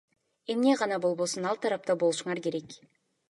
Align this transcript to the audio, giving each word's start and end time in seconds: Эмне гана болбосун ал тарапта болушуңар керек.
Эмне 0.53 0.71
гана 0.79 0.97
болбосун 1.03 1.47
ал 1.51 1.59
тарапта 1.65 1.99
болушуңар 2.05 2.43
керек. 2.49 2.77